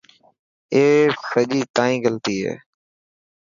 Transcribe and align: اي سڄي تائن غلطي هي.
اي 0.73 0.83
سڄي 1.29 1.61
تائن 1.75 1.95
غلطي 2.03 2.35
هي. 2.45 2.53